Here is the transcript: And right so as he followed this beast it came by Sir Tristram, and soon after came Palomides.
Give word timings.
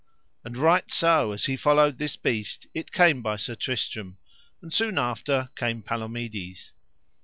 And 0.43 0.57
right 0.57 0.89
so 0.89 1.31
as 1.31 1.45
he 1.45 1.55
followed 1.55 1.99
this 1.99 2.15
beast 2.15 2.65
it 2.73 2.91
came 2.91 3.21
by 3.21 3.35
Sir 3.35 3.53
Tristram, 3.53 4.17
and 4.59 4.73
soon 4.73 4.97
after 4.97 5.49
came 5.55 5.83
Palomides. 5.83 6.73